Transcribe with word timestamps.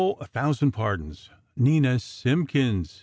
A 0.19 0.25
thousand 0.25 0.71
pardons!! 0.71 1.29
Nina 1.55 1.97
_Simpkins! 1.97 2.99